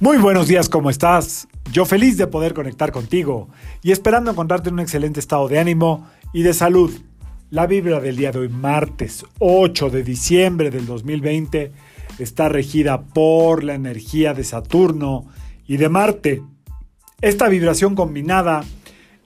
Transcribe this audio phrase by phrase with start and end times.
[0.00, 1.48] Muy buenos días, ¿cómo estás?
[1.72, 3.48] Yo feliz de poder conectar contigo
[3.82, 6.92] y esperando encontrarte en un excelente estado de ánimo y de salud.
[7.50, 11.72] La vibra del día de hoy, martes 8 de diciembre del 2020,
[12.20, 15.26] está regida por la energía de Saturno
[15.66, 16.42] y de Marte.
[17.20, 18.62] Esta vibración combinada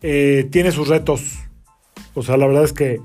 [0.00, 1.34] eh, tiene sus retos.
[2.14, 2.98] O sea, la verdad es que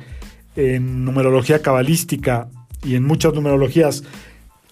[0.56, 2.48] en numerología cabalística
[2.82, 4.06] y en muchas numerologías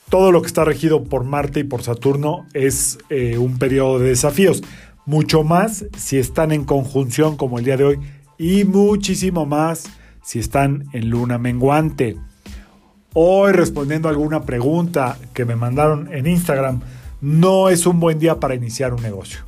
[0.09, 4.09] todo lo que está regido por Marte y por Saturno es eh, un periodo de
[4.09, 4.63] desafíos.
[5.05, 7.99] Mucho más si están en conjunción como el día de hoy
[8.37, 9.85] y muchísimo más
[10.23, 12.17] si están en luna menguante.
[13.13, 16.81] Hoy respondiendo a alguna pregunta que me mandaron en Instagram,
[17.21, 19.39] no es un buen día para iniciar un negocio.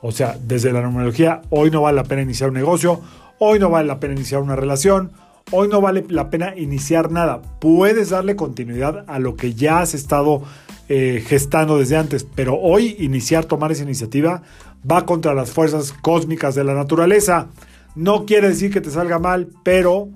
[0.00, 3.00] O sea, desde la numerología, hoy no vale la pena iniciar un negocio,
[3.38, 5.12] hoy no vale la pena iniciar una relación,
[5.54, 7.42] Hoy no vale la pena iniciar nada.
[7.60, 10.42] Puedes darle continuidad a lo que ya has estado
[10.88, 14.42] eh, gestando desde antes, pero hoy iniciar, tomar esa iniciativa
[14.90, 17.48] va contra las fuerzas cósmicas de la naturaleza.
[17.94, 20.08] No quiere decir que te salga mal, pero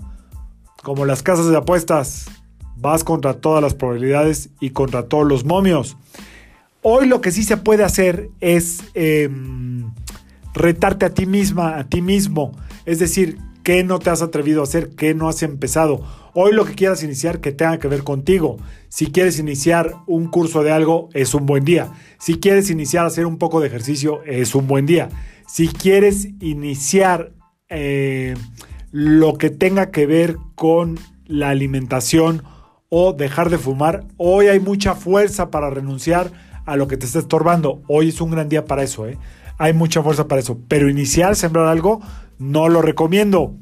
[0.83, 2.27] como las casas de apuestas,
[2.79, 5.99] vas contra todas las probabilidades y contra todos los momios.
[6.81, 9.93] Hoy lo que sí se puede hacer es em,
[10.55, 12.53] retarte a ti misma, a ti mismo.
[12.87, 14.91] Es decir, ¿Qué no te has atrevido a hacer?
[14.91, 16.01] ¿Qué no has empezado?
[16.35, 18.59] Hoy lo que quieras iniciar que tenga que ver contigo.
[18.89, 21.91] Si quieres iniciar un curso de algo, es un buen día.
[22.21, 25.09] Si quieres iniciar a hacer un poco de ejercicio, es un buen día.
[25.49, 27.33] Si quieres iniciar
[27.69, 28.37] eh,
[28.93, 32.45] lo que tenga que ver con la alimentación
[32.89, 36.31] o dejar de fumar, hoy hay mucha fuerza para renunciar
[36.67, 37.83] a lo que te está estorbando.
[37.89, 39.19] Hoy es un gran día para eso, ¿eh?
[39.59, 40.61] Hay mucha fuerza para eso.
[40.69, 42.01] Pero iniciar, sembrar algo,
[42.39, 43.55] no lo recomiendo.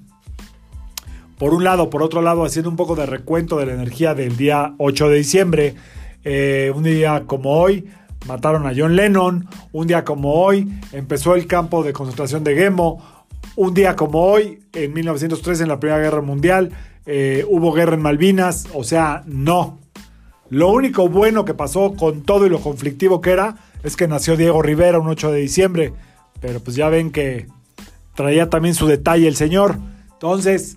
[1.39, 4.36] Por un lado, por otro lado, haciendo un poco de recuento de la energía del
[4.36, 5.75] día 8 de diciembre,
[6.25, 7.86] eh, un día como hoy,
[8.27, 13.02] mataron a John Lennon, un día como hoy, empezó el campo de concentración de Gemo,
[13.57, 16.70] un día como hoy, en 1903, en la Primera Guerra Mundial,
[17.07, 19.79] eh, hubo guerra en Malvinas, o sea, no.
[20.51, 24.36] Lo único bueno que pasó con todo y lo conflictivo que era es que nació
[24.36, 25.92] Diego Rivera un 8 de diciembre,
[26.40, 27.46] pero pues ya ven que
[28.14, 29.79] traía también su detalle el Señor.
[30.13, 30.77] Entonces,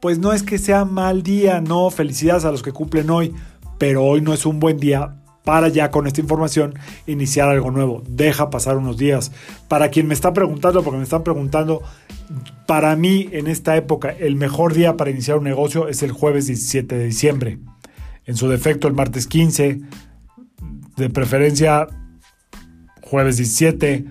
[0.00, 3.34] pues no es que sea mal día, no, felicidades a los que cumplen hoy,
[3.78, 6.74] pero hoy no es un buen día para ya con esta información
[7.06, 8.02] iniciar algo nuevo.
[8.08, 9.32] Deja pasar unos días.
[9.68, 11.82] Para quien me está preguntando, porque me están preguntando,
[12.66, 16.46] para mí en esta época el mejor día para iniciar un negocio es el jueves
[16.46, 17.58] 17 de diciembre.
[18.26, 19.80] En su defecto el martes 15,
[20.96, 21.88] de preferencia
[23.02, 24.04] jueves 17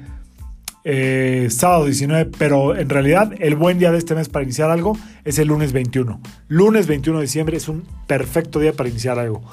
[0.91, 4.97] eh, sábado 19, pero en realidad el buen día de este mes para iniciar algo
[5.23, 6.19] es el lunes 21.
[6.47, 9.43] Lunes 21 de diciembre es un perfecto día para iniciar algo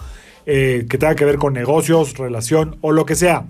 [0.46, 3.48] eh, que tenga que ver con negocios, relación o lo que sea.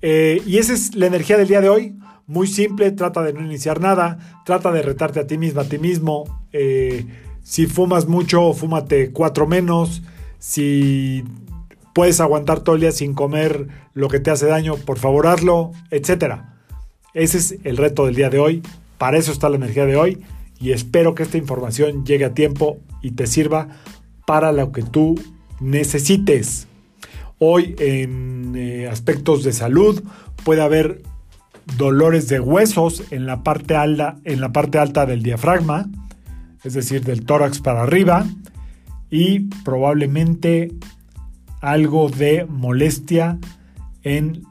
[0.00, 1.94] Eh, y esa es la energía del día de hoy.
[2.26, 5.76] Muy simple, trata de no iniciar nada, trata de retarte a ti misma, a ti
[5.76, 6.24] mismo.
[7.42, 10.02] si fumas mucho, fúmate cuatro menos.
[10.38, 11.22] Si
[11.92, 15.72] puedes aguantar todo el día sin comer lo que te hace daño, por favor hazlo,
[15.90, 16.50] etcétera.
[17.14, 18.62] Ese es el reto del día de hoy.
[18.98, 20.22] Para eso está la energía de hoy.
[20.60, 23.68] Y espero que esta información llegue a tiempo y te sirva
[24.26, 25.14] para lo que tú
[25.60, 26.68] necesites.
[27.38, 30.02] Hoy en eh, aspectos de salud
[30.44, 31.02] puede haber
[31.76, 35.88] dolores de huesos en la parte alta, en la parte alta del diafragma,
[36.64, 38.26] es decir, del tórax para arriba,
[39.10, 40.72] y probablemente
[41.60, 43.38] algo de molestia
[44.02, 44.42] en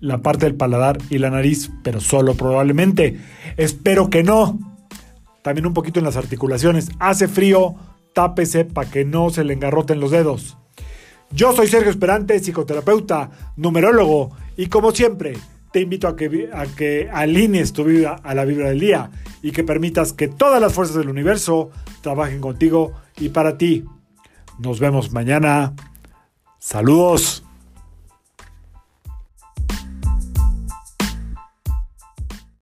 [0.00, 3.20] la parte del paladar y la nariz, pero solo probablemente.
[3.56, 4.58] Espero que no.
[5.42, 6.90] También un poquito en las articulaciones.
[6.98, 7.74] Hace frío,
[8.14, 10.56] tápese para que no se le engarroten los dedos.
[11.30, 15.34] Yo soy Sergio Esperante, psicoterapeuta, numerólogo, y como siempre,
[15.72, 19.10] te invito a que, a que alinees tu vida a la vibra del día
[19.42, 21.70] y que permitas que todas las fuerzas del universo
[22.00, 23.84] trabajen contigo y para ti.
[24.58, 25.74] Nos vemos mañana.
[26.58, 27.45] Saludos.